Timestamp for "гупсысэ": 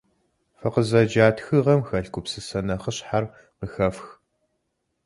2.13-2.59